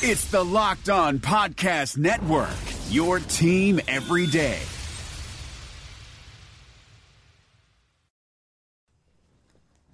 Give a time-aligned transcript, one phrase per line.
[0.00, 2.54] It's the Locked On Podcast Network,
[2.88, 4.60] your team every day.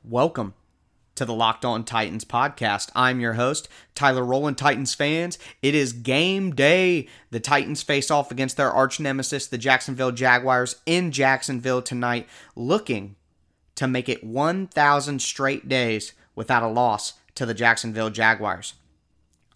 [0.04, 0.53] Welcome
[1.14, 2.90] to the Locked On Titans podcast.
[2.95, 5.38] I'm your host, Tyler Rowland, Titans fans.
[5.63, 7.09] It is game day.
[7.31, 13.17] The Titans face off against their arch nemesis, the Jacksonville Jaguars, in Jacksonville tonight, looking
[13.77, 18.75] to make it 1,000 straight days without a loss to the Jacksonville Jaguars.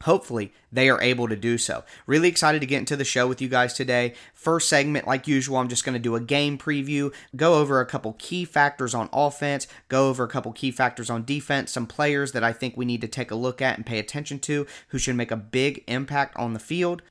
[0.03, 1.85] Hopefully, they are able to do so.
[2.07, 4.15] Really excited to get into the show with you guys today.
[4.33, 7.87] First segment, like usual, I'm just going to do a game preview, go over a
[7.87, 12.33] couple key factors on offense, go over a couple key factors on defense, some players
[12.33, 14.99] that I think we need to take a look at and pay attention to who
[14.99, 17.03] should make a big impact on the field.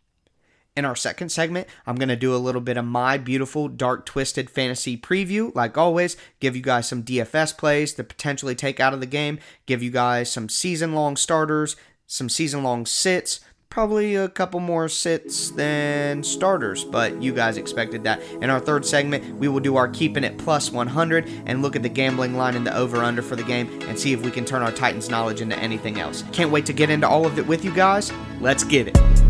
[0.77, 4.05] In our second segment, I'm going to do a little bit of my beautiful dark
[4.05, 5.53] twisted fantasy preview.
[5.55, 9.39] Like always, give you guys some DFS plays to potentially take out of the game,
[9.65, 11.75] give you guys some season long starters,
[12.07, 18.05] some season long sits, probably a couple more sits than starters, but you guys expected
[18.05, 18.21] that.
[18.41, 21.83] In our third segment, we will do our keeping it plus 100 and look at
[21.83, 24.45] the gambling line and the over under for the game and see if we can
[24.45, 26.23] turn our Titans knowledge into anything else.
[26.31, 28.11] Can't wait to get into all of it with you guys.
[28.39, 29.26] Let's get it.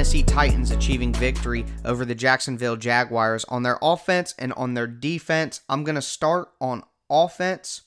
[0.00, 5.60] Tennessee Titans achieving victory over the Jacksonville Jaguars on their offense and on their defense.
[5.68, 7.82] I'm going to start on offense.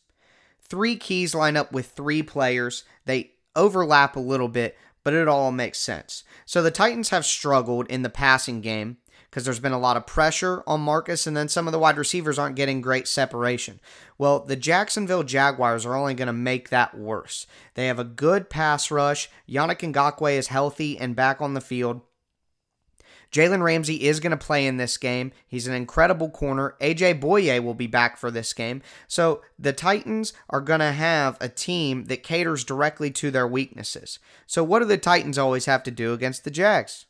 [0.62, 2.84] Three keys line up with three players.
[3.06, 6.24] They overlap a little bit, but it all makes sense.
[6.46, 8.98] So the Titans have struggled in the passing game
[9.34, 11.98] because there's been a lot of pressure on Marcus, and then some of the wide
[11.98, 13.80] receivers aren't getting great separation.
[14.16, 17.48] Well, the Jacksonville Jaguars are only going to make that worse.
[17.74, 19.32] They have a good pass rush.
[19.50, 22.02] Yannick Ngakoue is healthy and back on the field.
[23.32, 25.32] Jalen Ramsey is going to play in this game.
[25.48, 26.76] He's an incredible corner.
[26.80, 28.84] AJ Bouye will be back for this game.
[29.08, 34.20] So the Titans are going to have a team that caters directly to their weaknesses.
[34.46, 37.08] So what do the Titans always have to do against the Jags?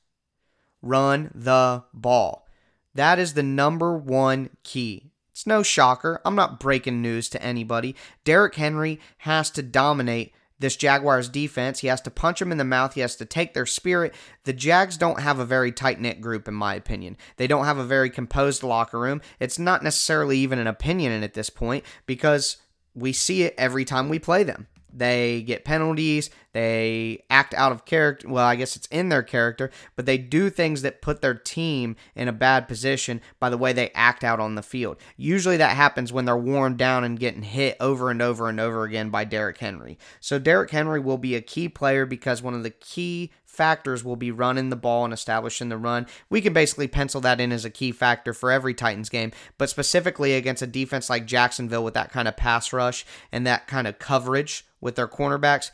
[0.83, 2.47] Run the ball.
[2.93, 5.11] That is the number one key.
[5.31, 6.21] It's no shocker.
[6.23, 7.95] I'm not breaking news to anybody.
[8.23, 11.79] Derrick Henry has to dominate this Jaguars defense.
[11.79, 12.93] He has to punch them in the mouth.
[12.93, 14.13] He has to take their spirit.
[14.43, 17.17] The Jags don't have a very tight knit group, in my opinion.
[17.37, 19.21] They don't have a very composed locker room.
[19.39, 22.57] It's not necessarily even an opinion at this point because
[22.93, 24.67] we see it every time we play them.
[24.93, 26.29] They get penalties.
[26.53, 28.29] They act out of character.
[28.29, 31.95] Well, I guess it's in their character, but they do things that put their team
[32.15, 34.97] in a bad position by the way they act out on the field.
[35.17, 38.83] Usually that happens when they're worn down and getting hit over and over and over
[38.83, 39.97] again by Derrick Henry.
[40.19, 44.15] So Derrick Henry will be a key player because one of the key factors will
[44.15, 46.07] be running the ball and establishing the run.
[46.29, 49.69] We can basically pencil that in as a key factor for every Titans game, but
[49.69, 53.87] specifically against a defense like Jacksonville with that kind of pass rush and that kind
[53.87, 55.71] of coverage with their cornerbacks,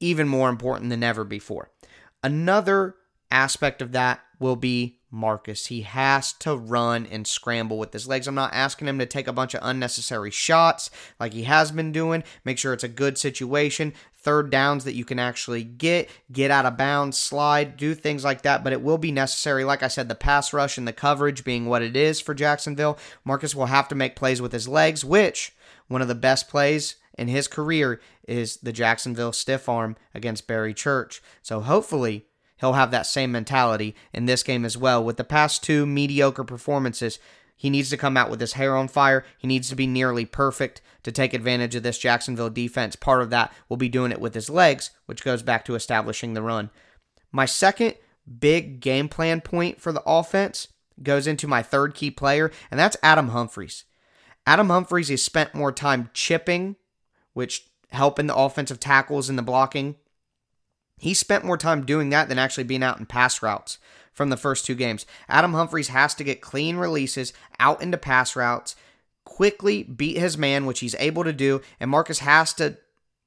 [0.00, 1.70] even more important than ever before.
[2.22, 2.96] Another
[3.30, 5.66] aspect of that will be Marcus.
[5.66, 8.26] He has to run and scramble with his legs.
[8.26, 11.92] I'm not asking him to take a bunch of unnecessary shots like he has been
[11.92, 12.22] doing.
[12.44, 16.66] Make sure it's a good situation, third downs that you can actually get, get out
[16.66, 18.62] of bounds, slide, do things like that.
[18.62, 19.64] But it will be necessary.
[19.64, 22.98] Like I said, the pass rush and the coverage being what it is for Jacksonville,
[23.24, 25.54] Marcus will have to make plays with his legs, which
[25.88, 30.74] one of the best plays in his career is the Jacksonville stiff arm against Barry
[30.74, 31.22] Church.
[31.42, 32.26] So hopefully
[32.58, 35.02] he'll have that same mentality in this game as well.
[35.02, 37.18] With the past two mediocre performances,
[37.56, 39.24] he needs to come out with his hair on fire.
[39.38, 42.96] He needs to be nearly perfect to take advantage of this Jacksonville defense.
[42.96, 46.34] Part of that will be doing it with his legs, which goes back to establishing
[46.34, 46.70] the run.
[47.32, 47.94] My second
[48.40, 50.68] big game plan point for the offense
[51.02, 53.84] goes into my third key player, and that's Adam Humphries.
[54.46, 56.76] Adam Humphries has spent more time chipping,
[57.36, 59.94] which helping the offensive tackles and the blocking
[60.98, 63.78] he spent more time doing that than actually being out in pass routes
[64.12, 65.04] from the first two games.
[65.28, 68.76] Adam Humphries has to get clean releases out into pass routes,
[69.24, 72.78] quickly beat his man, which he's able to do, and Marcus has to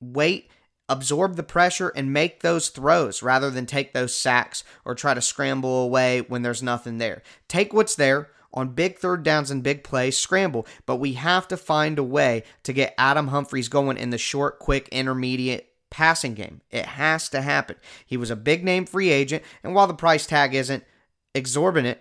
[0.01, 0.49] wait,
[0.87, 5.21] absorb the pressure, and make those throws rather than take those sacks or try to
[5.21, 7.21] scramble away when there's nothing there.
[7.47, 8.29] Take what's there.
[8.53, 12.43] On big third downs and big plays, scramble, but we have to find a way
[12.63, 16.61] to get Adam Humphries going in the short, quick, intermediate passing game.
[16.71, 17.75] It has to happen.
[18.05, 20.83] He was a big name free agent, and while the price tag isn't
[21.35, 21.99] exorbitant,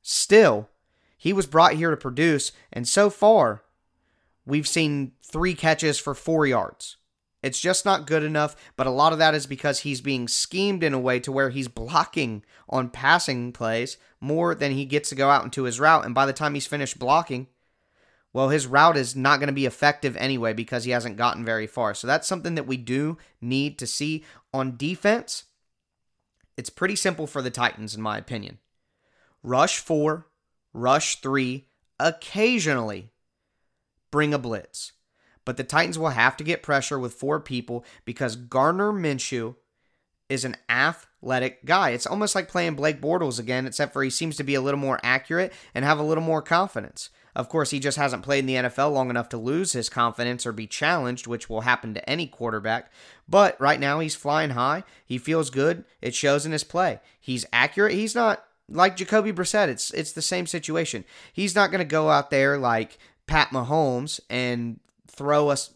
[0.00, 0.68] still,
[1.16, 3.62] he was brought here to produce, and so far,
[4.46, 6.96] we've seen three catches for four yards.
[7.42, 10.84] It's just not good enough, but a lot of that is because he's being schemed
[10.84, 15.16] in a way to where he's blocking on passing plays more than he gets to
[15.16, 16.04] go out into his route.
[16.04, 17.48] And by the time he's finished blocking,
[18.32, 21.66] well, his route is not going to be effective anyway because he hasn't gotten very
[21.66, 21.94] far.
[21.94, 24.24] So that's something that we do need to see
[24.54, 25.44] on defense.
[26.56, 28.58] It's pretty simple for the Titans, in my opinion.
[29.42, 30.28] Rush four,
[30.72, 31.66] rush three,
[31.98, 33.10] occasionally
[34.10, 34.92] bring a blitz.
[35.44, 39.56] But the Titans will have to get pressure with four people because Gardner Minshew
[40.28, 41.90] is an athletic guy.
[41.90, 44.80] It's almost like playing Blake Bortles again, except for he seems to be a little
[44.80, 47.10] more accurate and have a little more confidence.
[47.34, 50.46] Of course, he just hasn't played in the NFL long enough to lose his confidence
[50.46, 52.90] or be challenged, which will happen to any quarterback.
[53.28, 54.84] But right now, he's flying high.
[55.04, 55.84] He feels good.
[56.02, 57.00] It shows in his play.
[57.18, 57.92] He's accurate.
[57.92, 59.68] He's not like Jacoby Brissett.
[59.68, 61.04] It's it's the same situation.
[61.32, 64.80] He's not going to go out there like Pat Mahomes and
[65.14, 65.74] throw us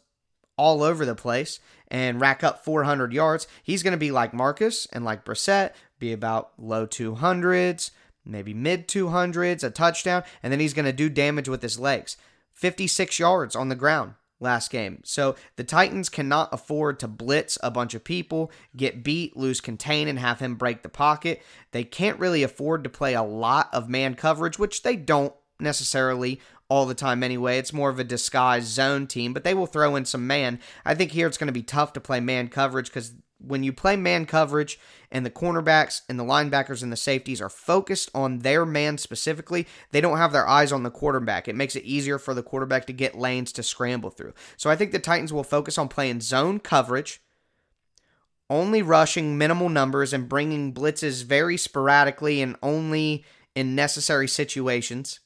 [0.57, 3.47] all over the place and rack up 400 yards.
[3.63, 7.91] He's going to be like Marcus and like Brissett, be about low 200s,
[8.25, 12.17] maybe mid 200s, a touchdown, and then he's going to do damage with his legs.
[12.55, 15.01] 56 yards on the ground last game.
[15.05, 20.09] So the Titans cannot afford to blitz a bunch of people, get beat, lose contain,
[20.09, 21.43] and have him break the pocket.
[21.73, 26.41] They can't really afford to play a lot of man coverage, which they don't necessarily
[26.69, 27.59] all the time anyway.
[27.59, 30.59] It's more of a disguised zone team, but they will throw in some man.
[30.85, 33.73] I think here it's going to be tough to play man coverage because when you
[33.73, 34.79] play man coverage
[35.11, 39.67] and the cornerbacks and the linebackers and the safeties are focused on their man specifically,
[39.91, 41.47] they don't have their eyes on the quarterback.
[41.47, 44.33] It makes it easier for the quarterback to get lanes to scramble through.
[44.57, 47.21] So I think the Titans will focus on playing zone coverage,
[48.49, 53.25] only rushing minimal numbers and bringing blitzes very sporadically and only
[53.55, 55.21] in necessary situations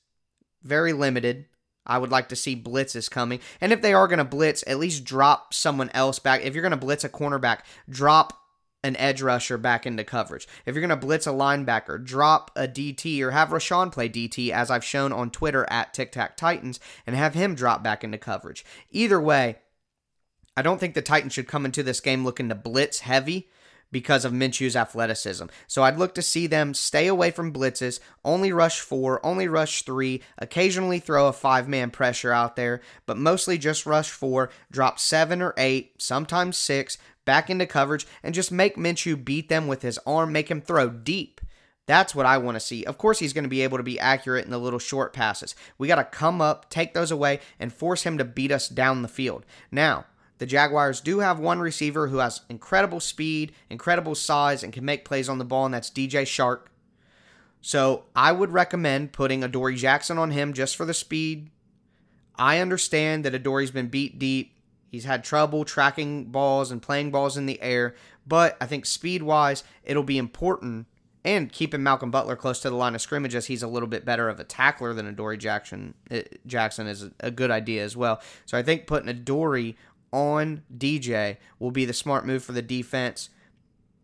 [0.62, 1.46] very limited.
[1.86, 3.40] I would like to see blitzes coming.
[3.60, 6.42] And if they are going to blitz, at least drop someone else back.
[6.42, 8.34] If you're going to blitz a cornerback, drop
[8.82, 10.46] an edge rusher back into coverage.
[10.64, 14.50] If you're going to blitz a linebacker, drop a DT or have Rashaan play DT,
[14.50, 18.18] as I've shown on Twitter at Tic Tac Titans, and have him drop back into
[18.18, 18.64] coverage.
[18.90, 19.56] Either way,
[20.56, 23.48] I don't think the Titans should come into this game looking to blitz heavy
[23.92, 25.46] because of Minshew's athleticism.
[25.66, 29.82] So I'd look to see them stay away from blitzes, only rush four, only rush
[29.82, 34.98] three, occasionally throw a five man pressure out there, but mostly just rush four, drop
[34.98, 39.82] seven or eight, sometimes six, back into coverage, and just make Minshew beat them with
[39.82, 41.40] his arm, make him throw deep.
[41.86, 42.84] That's what I want to see.
[42.84, 45.56] Of course, he's going to be able to be accurate in the little short passes.
[45.76, 49.02] We got to come up, take those away, and force him to beat us down
[49.02, 49.44] the field.
[49.72, 50.06] Now,
[50.40, 55.04] the Jaguars do have one receiver who has incredible speed, incredible size, and can make
[55.04, 56.68] plays on the ball, and that's DJ Chark.
[57.60, 61.50] So I would recommend putting Adoree Jackson on him just for the speed.
[62.36, 64.54] I understand that Adoree's been beat deep.
[64.88, 67.94] He's had trouble tracking balls and playing balls in the air,
[68.26, 70.86] but I think speed wise, it'll be important
[71.24, 74.04] and keeping Malcolm Butler close to the line of scrimmage as he's a little bit
[74.04, 75.94] better of a tackler than Adoree Jackson.
[76.10, 78.20] Eh, Jackson is a good idea as well.
[78.46, 79.76] So I think putting Adoree
[80.12, 83.30] on DJ will be the smart move for the defense.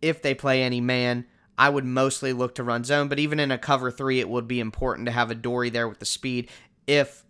[0.01, 1.27] If they play any man,
[1.59, 4.47] I would mostly look to run zone, but even in a cover three, it would
[4.47, 6.49] be important to have Adoree there with the speed.
[6.87, 7.25] If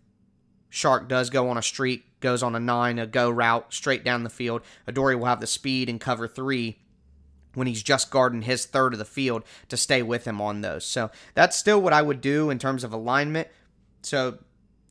[0.71, 4.23] Chark does go on a streak, goes on a nine, a go route straight down
[4.23, 6.79] the field, Adoree will have the speed in cover three
[7.53, 10.85] when he's just guarding his third of the field to stay with him on those.
[10.85, 13.47] So that's still what I would do in terms of alignment.
[14.03, 14.39] So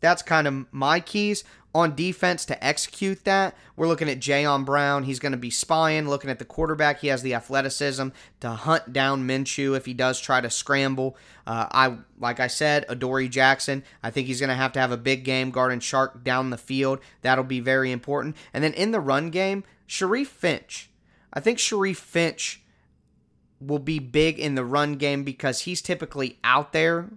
[0.00, 1.44] that's kind of my keys
[1.76, 3.54] on defense to execute that.
[3.76, 5.02] We're looking at Jayon Brown.
[5.02, 7.00] He's going to be spying, looking at the quarterback.
[7.00, 8.08] He has the athleticism
[8.40, 11.16] to hunt down Minshew if he does try to scramble.
[11.46, 13.84] Uh, I like I said, Adoree Jackson.
[14.02, 16.56] I think he's going to have to have a big game guarding Chark down the
[16.56, 17.00] field.
[17.20, 18.36] That'll be very important.
[18.54, 20.90] And then in the run game, Sharif Finch.
[21.30, 22.62] I think Sharif Finch
[23.60, 27.10] will be big in the run game because he's typically out there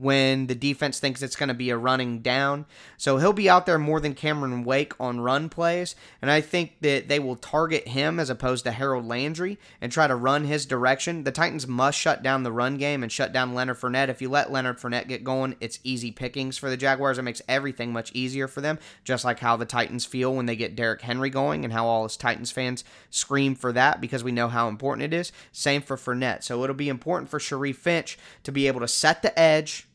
[0.00, 2.64] when the defense thinks it's going to be a running down.
[2.96, 5.94] So he'll be out there more than Cameron Wake on run plays.
[6.22, 10.06] And I think that they will target him as opposed to Harold Landry and try
[10.06, 11.24] to run his direction.
[11.24, 14.08] The Titans must shut down the run game and shut down Leonard Fournette.
[14.08, 17.18] If you let Leonard Fournette get going, it's easy pickings for the Jaguars.
[17.18, 20.56] It makes everything much easier for them, just like how the Titans feel when they
[20.56, 24.32] get Derrick Henry going and how all us Titans fans scream for that because we
[24.32, 25.30] know how important it is.
[25.52, 26.42] Same for Fournette.
[26.42, 29.88] So it'll be important for Sharif Finch to be able to set the edge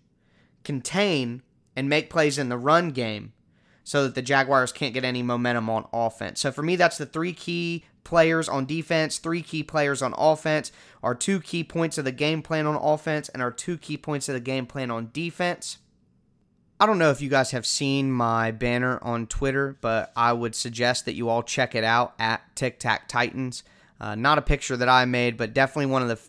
[0.65, 1.41] contain
[1.75, 3.34] and make plays in the run game
[3.84, 6.41] so that the Jaguars can't get any momentum on offense.
[6.41, 10.72] So for me, that's the three key players on defense, three key players on offense,
[11.03, 14.27] our two key points of the game plan on offense, and our two key points
[14.27, 15.77] of the game plan on defense.
[16.79, 20.55] I don't know if you guys have seen my banner on Twitter, but I would
[20.55, 23.63] suggest that you all check it out at Tic Tac Titans.
[24.00, 26.19] Uh, not a picture that I made, but definitely one of the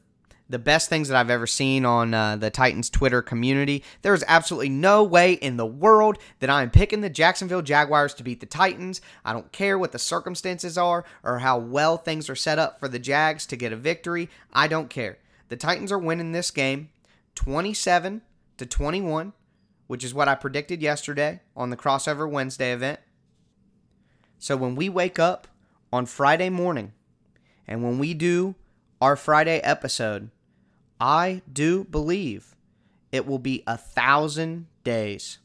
[0.48, 3.82] the best things that I've ever seen on uh, the Titans Twitter community.
[4.02, 8.14] There is absolutely no way in the world that I am picking the Jacksonville Jaguars
[8.14, 9.00] to beat the Titans.
[9.24, 12.88] I don't care what the circumstances are or how well things are set up for
[12.88, 14.28] the Jags to get a victory.
[14.52, 15.18] I don't care.
[15.48, 16.90] The Titans are winning this game
[17.34, 18.22] 27
[18.58, 19.32] to 21
[19.86, 23.00] which is what I predicted yesterday on the Crossover Wednesday event.
[24.38, 25.48] So when we wake up
[25.92, 26.92] on Friday morning
[27.66, 28.54] and when we do
[29.00, 30.30] our Friday episode,
[31.00, 32.54] I do believe
[33.12, 35.38] it will be a thousand days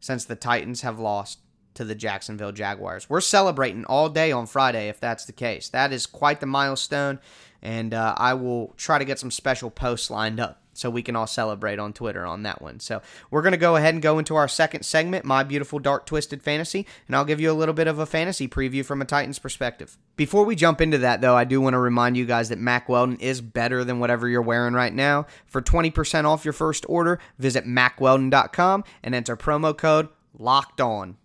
[0.00, 1.40] since the Titans have lost
[1.74, 3.08] to the Jacksonville Jaguars.
[3.08, 5.68] We're celebrating all day on Friday if that's the case.
[5.68, 7.20] That is quite the milestone,
[7.62, 11.14] and uh, I will try to get some special posts lined up so we can
[11.14, 12.80] all celebrate on Twitter on that one.
[12.80, 16.06] So we're going to go ahead and go into our second segment, My Beautiful Dark
[16.06, 19.04] Twisted Fantasy, and I'll give you a little bit of a fantasy preview from a
[19.04, 19.98] Titans perspective.
[20.16, 22.88] Before we jump into that, though, I do want to remind you guys that Mack
[22.88, 25.26] Weldon is better than whatever you're wearing right now.
[25.46, 30.08] For 20% off your first order, visit mackweldon.com and enter promo code
[30.38, 31.16] LOCKED ON.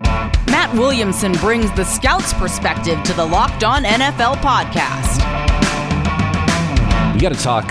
[0.00, 5.22] Matt Williamson brings the scout's perspective to the Locked On NFL podcast.
[7.14, 7.70] We got to talk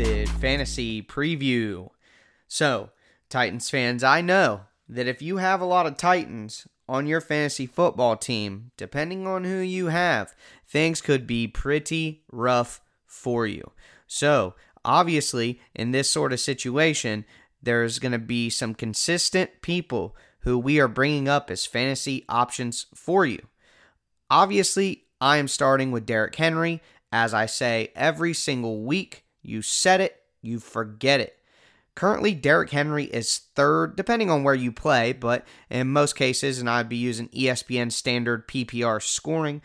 [0.00, 1.90] Fantasy Preview.
[2.48, 2.90] So,
[3.28, 7.66] Titans fans, I know that if you have a lot of Titans on your fantasy
[7.66, 10.34] football team, depending on who you have,
[10.66, 13.72] things could be pretty rough for you.
[14.06, 14.54] So,
[14.86, 17.26] obviously, in this sort of situation,
[17.62, 22.86] there's going to be some consistent people who we are bringing up as fantasy options
[22.94, 23.46] for you.
[24.30, 26.80] Obviously, I am starting with Derrick Henry,
[27.12, 29.24] as I say every single week.
[29.42, 31.36] You set it, you forget it.
[31.94, 36.70] Currently, Derrick Henry is third, depending on where you play, but in most cases, and
[36.70, 39.60] I'd be using ESPN standard PPR scoring,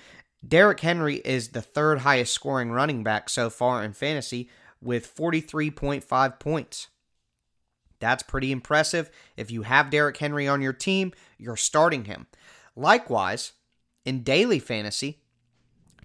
[0.46, 4.50] Derrick Henry is the third highest scoring running back so far in fantasy
[4.82, 6.88] with 43.5 points.
[8.00, 9.10] That's pretty impressive.
[9.38, 12.28] If you have Derrick Henry on your team, you're starting him.
[12.76, 13.54] Likewise,
[14.04, 15.22] in daily fantasy,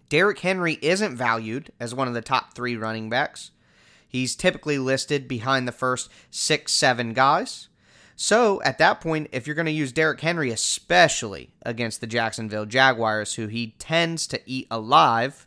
[0.08, 3.50] Derrick Henry isn't valued as one of the top three running backs.
[4.10, 7.68] He's typically listed behind the first six, seven guys.
[8.16, 12.66] So at that point, if you're going to use Derrick Henry, especially against the Jacksonville
[12.66, 15.46] Jaguars, who he tends to eat alive,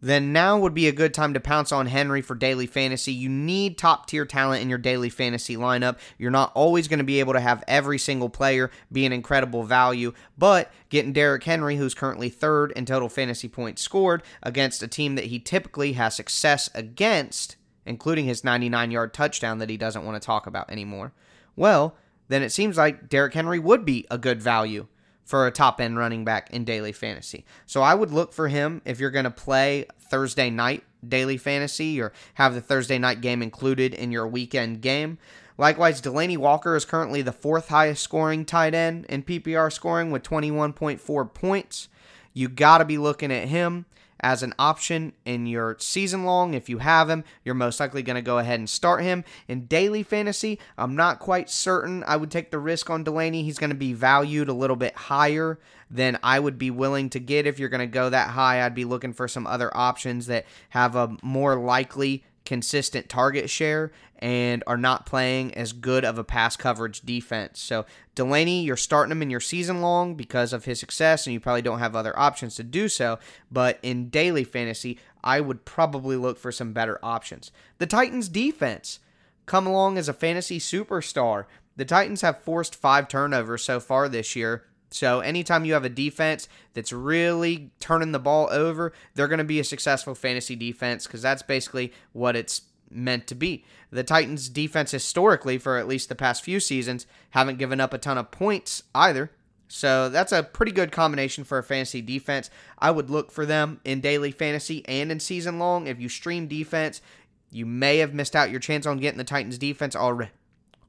[0.00, 3.12] then now would be a good time to pounce on Henry for daily fantasy.
[3.12, 5.98] You need top tier talent in your daily fantasy lineup.
[6.18, 9.64] You're not always going to be able to have every single player be an incredible
[9.64, 14.88] value, but getting Derrick Henry, who's currently third in total fantasy points scored, against a
[14.88, 20.04] team that he typically has success against, including his 99 yard touchdown that he doesn't
[20.04, 21.12] want to talk about anymore,
[21.56, 21.96] well,
[22.28, 24.86] then it seems like Derrick Henry would be a good value
[25.28, 27.44] for a top end running back in daily fantasy.
[27.66, 32.00] So I would look for him if you're going to play Thursday night daily fantasy
[32.00, 35.18] or have the Thursday night game included in your weekend game.
[35.58, 40.22] Likewise, Delanie Walker is currently the fourth highest scoring tight end in PPR scoring with
[40.22, 41.88] 21.4 points.
[42.32, 43.84] You got to be looking at him
[44.20, 46.54] as an option in your season long.
[46.54, 49.24] If you have him, you're most likely going to go ahead and start him.
[49.46, 53.44] In daily fantasy, I'm not quite certain I would take the risk on Delanie.
[53.44, 55.58] He's going to be valued a little bit higher
[55.90, 57.46] than I would be willing to get.
[57.46, 60.46] If you're going to go that high, I'd be looking for some other options that
[60.70, 66.24] have a more likely consistent target share and are not playing as good of a
[66.24, 67.60] pass coverage defense.
[67.60, 67.84] So,
[68.16, 71.60] Delanie, you're starting him in your season long because of his success, and you probably
[71.60, 73.18] don't have other options to do so.
[73.52, 77.52] But in daily fantasy, I would probably look for some better options.
[77.76, 78.98] The Titans' defense
[79.44, 81.44] come along as a fantasy superstar.
[81.76, 84.64] The Titans have forced five turnovers so far this year.
[84.90, 89.44] So, anytime you have a defense that's really turning the ball over, they're going to
[89.44, 93.64] be a successful fantasy defense because that's basically what it's meant to be.
[93.90, 97.98] The Titans' defense, historically, for at least the past few seasons, haven't given up a
[97.98, 99.30] ton of points either.
[99.68, 102.48] So, that's a pretty good combination for a fantasy defense.
[102.78, 105.86] I would look for them in daily fantasy and in season long.
[105.86, 107.02] If you stream defense,
[107.50, 110.30] you may have missed out your chance on getting the Titans' defense already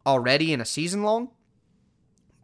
[0.05, 1.29] already in a season long.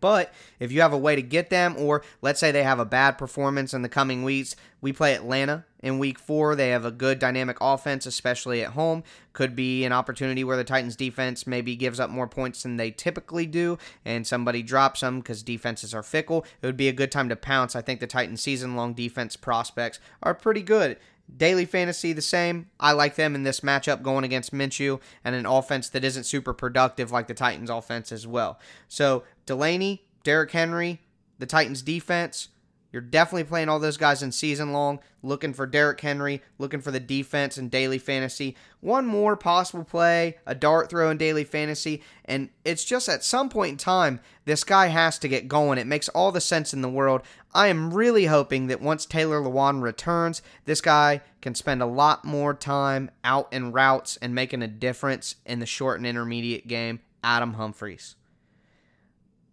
[0.01, 2.85] But if you have a way to get them, or let's say they have a
[2.85, 6.55] bad performance in the coming weeks, we play Atlanta in week four.
[6.55, 9.03] They have a good dynamic offense, especially at home.
[9.33, 12.91] Could be an opportunity where the Titans defense maybe gives up more points than they
[12.91, 16.45] typically do, and somebody drops them because defenses are fickle.
[16.61, 17.75] It would be a good time to pounce.
[17.75, 20.97] I think the Titans season long defense prospects are pretty good.
[21.35, 22.69] Daily fantasy, the same.
[22.79, 26.53] I like them in this matchup going against Minshew and an offense that isn't super
[26.53, 28.59] productive like the Titans' offense as well.
[28.87, 30.99] So, Delanie, Derrick Henry,
[31.39, 32.49] the Titans' defense,
[32.95, 36.91] you're definitely playing all those guys in season long, looking for Derrick Henry, looking for
[36.91, 38.55] the defense in daily fantasy.
[38.79, 43.49] One more possible play, a dart throw in daily fantasy, and it's just at some
[43.49, 45.77] point in time, this guy has to get going.
[45.77, 47.23] It makes all the sense in the world.
[47.53, 52.23] I am really hoping that once Taylor Lewan returns, this guy can spend a lot
[52.23, 57.01] more time out in routes and making a difference in the short and intermediate game.
[57.21, 58.15] Adam Humphries.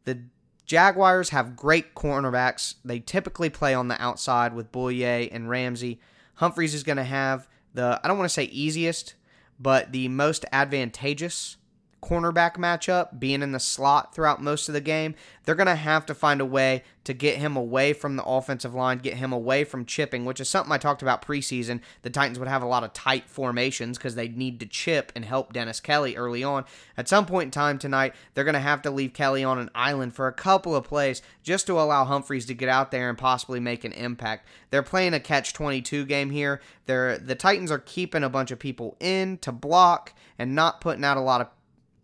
[0.04, 0.20] The
[0.66, 2.76] Jaguars have great cornerbacks.
[2.84, 6.00] They typically play on the outside with Bouye and Ramsey.
[6.36, 9.14] Humphries is going to have the, I don't want to say easiest,
[9.58, 11.56] but the most advantageous
[12.02, 16.04] cornerback matchup, being in the slot throughout most of the game, they're going to have
[16.06, 19.64] to find a way to get him away from the offensive line, get him away
[19.64, 21.80] from chipping, which is something I talked about preseason.
[22.02, 25.24] The Titans would have a lot of tight formations because they need to chip and
[25.24, 26.64] help Dennis Kelly early on.
[26.96, 29.70] At some point in time tonight, they're going to have to leave Kelly on an
[29.74, 33.18] island for a couple of plays just to allow Humphries to get out there and
[33.18, 34.48] possibly make an impact.
[34.70, 36.60] They're playing a catch 22 game here.
[36.86, 41.04] They're, the Titans are keeping a bunch of people in to block and not putting
[41.04, 41.48] out a lot of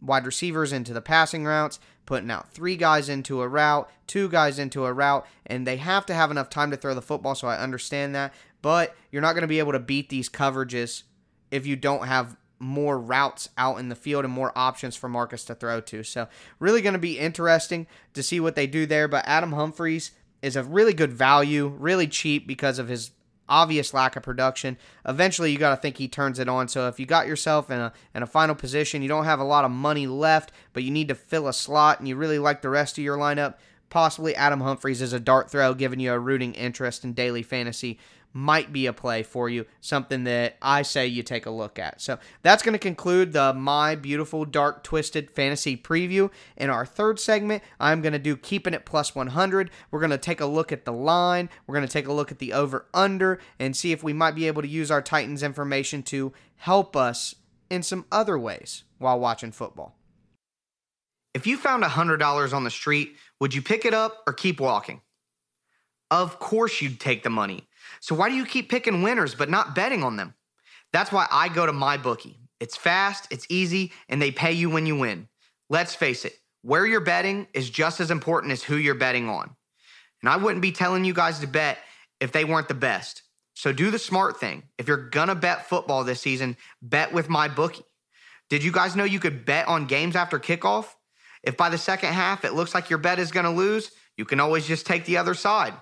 [0.00, 4.58] wide receivers into the passing routes, putting out three guys into a route, two guys
[4.58, 7.48] into a route, and they have to have enough time to throw the football, so
[7.48, 8.32] I understand that.
[8.62, 11.02] But you're not going to be able to beat these coverages
[11.50, 15.44] if you don't have more routes out in the field and more options for Marcus
[15.44, 16.02] to throw to.
[16.02, 19.06] So, really going to be interesting to see what they do there.
[19.06, 20.11] But Adam Humphries
[20.42, 23.12] is a really good value, really cheap because of his
[23.48, 24.76] obvious lack of production.
[25.06, 26.68] Eventually, you got to think he turns it on.
[26.68, 29.44] So if you got yourself in a in a final position, you don't have a
[29.44, 32.62] lot of money left, but you need to fill a slot, and you really like
[32.62, 33.54] the rest of your lineup.
[33.90, 37.98] Possibly Adam Humphries is a dart throw, giving you a rooting interest in daily fantasy
[38.32, 42.00] might be a play for you, something that I say you take a look at.
[42.00, 46.30] So that's going to conclude the My Beautiful Dark Twisted Fantasy preview.
[46.56, 49.70] In our third segment, I'm going to do Keeping It Plus 100.
[49.90, 52.30] We're going to take a look at the line, we're going to take a look
[52.30, 55.42] at the over under, and see if we might be able to use our Titans
[55.42, 57.34] information to help us
[57.70, 59.96] in some other ways while watching football.
[61.34, 65.02] If you found $100 on the street, would you pick it up or keep walking?
[66.10, 67.68] Of course, you'd take the money.
[68.00, 70.34] So why do you keep picking winners but not betting on them?
[70.92, 72.38] That's why I go to my bookie.
[72.61, 75.28] It's fast, it's easy, and they pay you when you win.
[75.70, 79.54] Let's face it, where you're betting is just as important as who you're betting on.
[80.22, 81.78] And I wouldn't be telling you guys to bet
[82.20, 83.22] if they weren't the best.
[83.54, 84.64] So do the smart thing.
[84.78, 87.84] If you're gonna bet football this season, bet with my bookie.
[88.50, 90.87] Did you guys know you could bet on games after kickoff?
[91.42, 94.40] If by the second half it looks like your bet is gonna lose, you can
[94.40, 95.74] always just take the other side.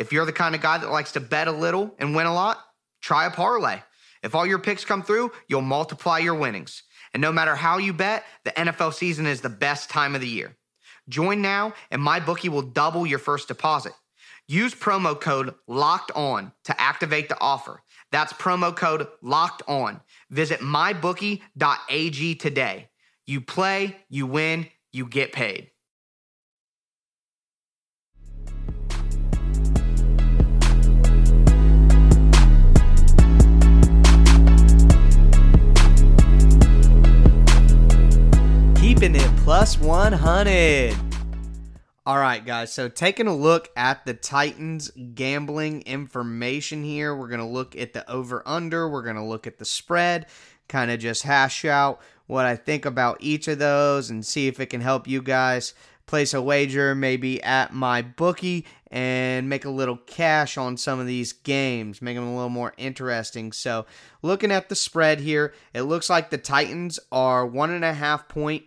[0.00, 2.32] If you're the kind of guy that likes to bet a little and win a
[2.32, 2.58] lot,
[3.02, 3.80] try a parlay.
[4.22, 6.82] If all your picks come through, you'll multiply your winnings.
[7.12, 10.26] And no matter how you bet, the NFL season is the best time of the
[10.26, 10.56] year.
[11.10, 13.92] Join now, and MyBookie will double your first deposit.
[14.48, 17.82] Use promo code LOCKED ON to activate the offer.
[18.10, 20.00] That's promo code LOCKED ON.
[20.30, 22.88] Visit mybookie.ag today.
[23.26, 25.70] You play, you win, you get paid.
[39.00, 40.94] Keeping it plus 100.
[42.04, 42.70] All right, guys.
[42.70, 47.94] So, taking a look at the Titans gambling information here, we're going to look at
[47.94, 50.26] the over under, we're going to look at the spread,
[50.68, 54.60] kind of just hash out what I think about each of those and see if
[54.60, 55.72] it can help you guys
[56.04, 61.06] place a wager maybe at my bookie and make a little cash on some of
[61.06, 63.50] these games, make them a little more interesting.
[63.52, 63.86] So,
[64.20, 68.28] looking at the spread here, it looks like the Titans are one and a half
[68.28, 68.64] point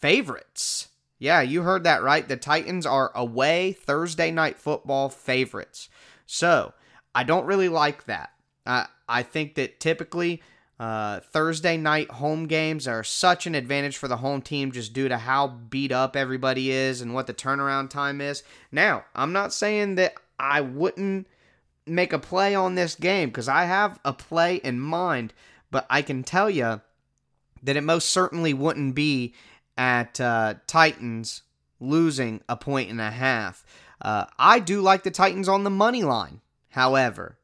[0.00, 0.88] favorites.
[1.18, 2.26] Yeah, you heard that right.
[2.26, 5.88] The Titans are away Thursday night football favorites.
[6.26, 6.72] So,
[7.14, 8.30] I don't really like that.
[8.66, 10.42] I I think that typically
[10.78, 15.08] uh, Thursday night home games are such an advantage for the home team just due
[15.08, 18.42] to how beat up everybody is and what the turnaround time is.
[18.72, 21.26] Now, I'm not saying that I wouldn't
[21.86, 25.34] make a play on this game because I have a play in mind,
[25.70, 26.80] but I can tell you
[27.62, 29.34] that it most certainly wouldn't be
[29.76, 31.42] at uh, Titans
[31.78, 33.64] losing a point and a half.
[34.00, 37.38] Uh, I do like the Titans on the money line, however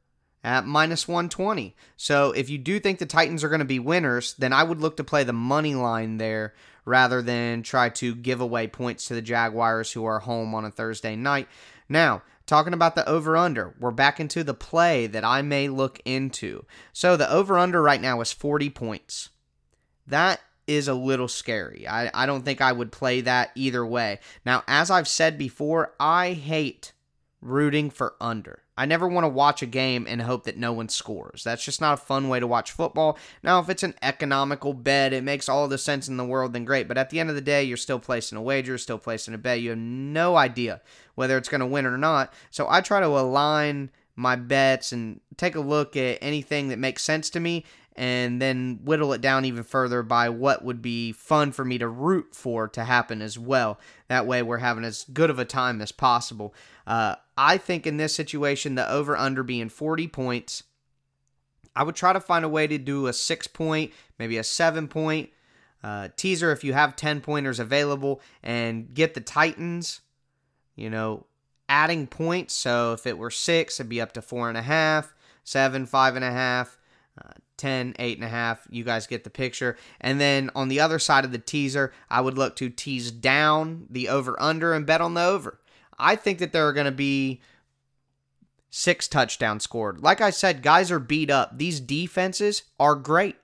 [0.47, 1.75] at minus 120.
[1.97, 4.81] So if you do think the Titans are going to be winners, then I would
[4.81, 9.15] look to play the money line there rather than try to give away points to
[9.15, 11.49] the Jaguars who are home on a Thursday night.
[11.89, 16.01] Now, talking about the over under, we're back into the play that I may look
[16.05, 16.65] into.
[16.93, 19.31] So the over under right now is 40 points.
[20.07, 21.87] That is a little scary.
[21.87, 24.19] I, I don't think I would play that either way.
[24.45, 26.93] Now, as I've said before, I hate
[27.41, 28.63] rooting for under.
[28.79, 31.43] I never want to watch a game and hope that no one scores.
[31.45, 33.19] That's just not a fun way to watch football.
[33.43, 36.67] Now, if it's an economical bet, it makes all the sense in the world, then
[36.67, 36.87] great.
[36.87, 39.39] But at the end of the day, you're still placing a wager, still placing a
[39.39, 39.61] bet.
[39.61, 40.83] You have no idea
[41.15, 42.35] whether it's going to win or not.
[42.51, 47.03] So I try to align my bets and take a look at anything that makes
[47.03, 47.65] sense to me
[47.97, 51.89] and then whittle it down even further by what would be fun for me to
[51.89, 53.81] root for to happen as well.
[54.09, 56.55] That way, we're having as good of a time as possible.
[56.87, 60.63] Uh, I think in this situation, the over under being 40 points,
[61.75, 64.89] I would try to find a way to do a six point, maybe a seven
[64.89, 65.31] point
[65.83, 70.01] uh, teaser if you have 10 pointers available and get the Titans,
[70.75, 71.27] you know,
[71.69, 72.55] adding points.
[72.55, 76.17] So if it were six, it'd be up to four and a half, seven, five
[76.17, 76.79] and a half.
[77.19, 78.59] Uh, 10, 8.5.
[78.71, 79.77] You guys get the picture.
[80.01, 83.87] And then on the other side of the teaser, I would look to tease down
[83.89, 85.59] the over under and bet on the over.
[85.99, 87.41] I think that there are going to be
[88.69, 90.01] six touchdowns scored.
[90.01, 91.57] Like I said, guys are beat up.
[91.57, 93.37] These defenses are great.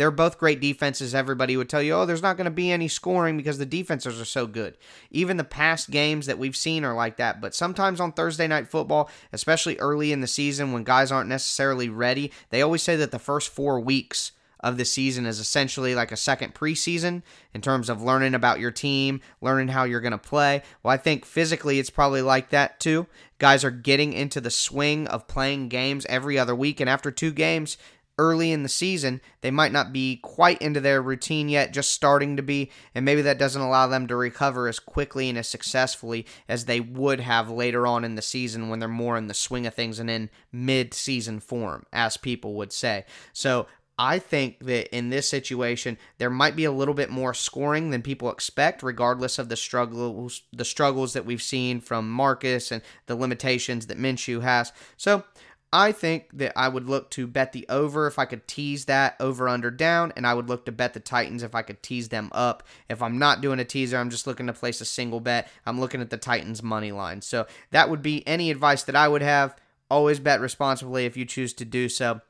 [0.00, 1.14] They're both great defenses.
[1.14, 4.18] Everybody would tell you, oh, there's not going to be any scoring because the defenses
[4.18, 4.78] are so good.
[5.10, 7.38] Even the past games that we've seen are like that.
[7.38, 11.90] But sometimes on Thursday night football, especially early in the season when guys aren't necessarily
[11.90, 16.12] ready, they always say that the first four weeks of the season is essentially like
[16.12, 20.18] a second preseason in terms of learning about your team, learning how you're going to
[20.18, 20.62] play.
[20.82, 23.06] Well, I think physically it's probably like that too.
[23.38, 27.32] Guys are getting into the swing of playing games every other week, and after two
[27.32, 27.76] games,
[28.20, 32.36] early in the season, they might not be quite into their routine yet, just starting
[32.36, 36.26] to be, and maybe that doesn't allow them to recover as quickly and as successfully
[36.46, 39.66] as they would have later on in the season when they're more in the swing
[39.66, 43.06] of things and in mid season form, as people would say.
[43.32, 43.66] So
[43.98, 48.02] I think that in this situation there might be a little bit more scoring than
[48.02, 53.14] people expect, regardless of the struggles the struggles that we've seen from Marcus and the
[53.14, 54.72] limitations that Minshew has.
[54.96, 55.24] So
[55.72, 59.14] I think that I would look to bet the over if I could tease that
[59.20, 62.08] over under down, and I would look to bet the Titans if I could tease
[62.08, 62.64] them up.
[62.88, 65.48] If I'm not doing a teaser, I'm just looking to place a single bet.
[65.64, 67.22] I'm looking at the Titans money line.
[67.22, 69.56] So that would be any advice that I would have.
[69.88, 72.20] Always bet responsibly if you choose to do so.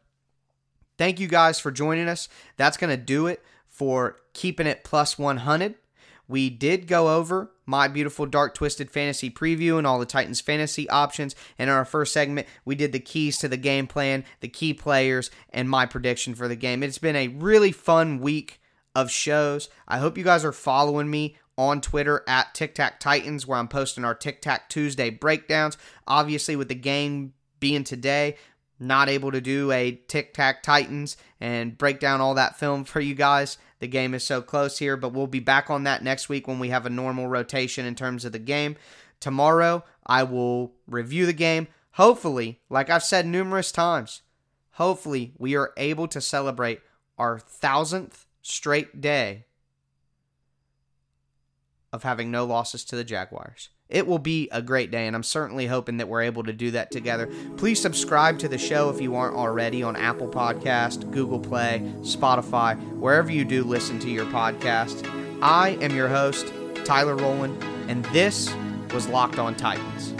[0.99, 2.29] Thank you guys for joining us.
[2.59, 5.77] That's going to do it for keeping it plus 100.
[6.31, 10.89] We did go over my beautiful dark twisted fantasy preview and all the Titans fantasy
[10.89, 11.35] options.
[11.59, 14.73] And in our first segment, we did the keys to the game plan, the key
[14.73, 16.85] players, and my prediction for the game.
[16.85, 18.61] It's been a really fun week
[18.95, 19.69] of shows.
[19.89, 23.67] I hope you guys are following me on Twitter at Tic Tac Titans, where I'm
[23.67, 25.77] posting our Tic Tac Tuesday breakdowns.
[26.07, 28.37] Obviously, with the game being today,
[28.79, 33.01] not able to do a Tic Tac Titans and break down all that film for
[33.01, 33.59] you guys.
[33.81, 36.59] The game is so close here, but we'll be back on that next week when
[36.59, 38.77] we have a normal rotation in terms of the game.
[39.19, 41.67] Tomorrow, I will review the game.
[41.93, 44.23] Hopefully, like I've said numerous times,
[44.73, 46.81] hopefully we are able to celebrate
[47.19, 49.45] our thousandth straight day
[51.93, 53.71] of having no losses to the Jaguars.
[53.91, 56.71] It will be a great day, and I'm certainly hoping that we're able to do
[56.71, 57.29] that together.
[57.57, 62.81] Please subscribe to the show if you aren't already on Apple Podcast, Google Play, Spotify,
[62.99, 65.09] wherever you do listen to your podcast.
[65.43, 66.53] I am your host,
[66.85, 68.53] Tyler Rowland, and this
[68.93, 70.20] was Locked On Titans.